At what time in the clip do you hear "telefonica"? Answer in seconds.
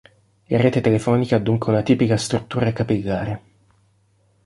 0.81-1.35